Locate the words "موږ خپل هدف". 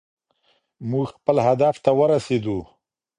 0.89-1.75